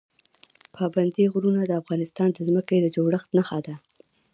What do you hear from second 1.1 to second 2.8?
غرونه د افغانستان د ځمکې